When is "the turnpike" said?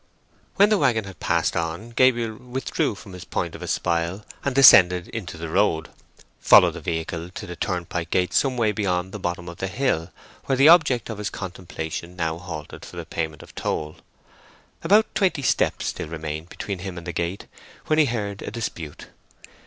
7.45-8.09